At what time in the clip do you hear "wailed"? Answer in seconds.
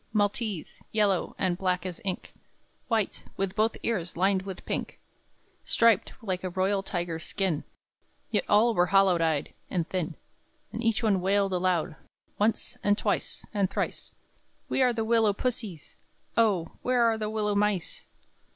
11.21-11.53